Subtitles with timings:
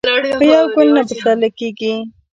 [0.39, 1.93] په یو ګل نه پسرلې کیږي.